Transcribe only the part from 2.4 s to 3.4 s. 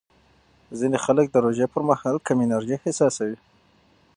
انرژي احساسوي.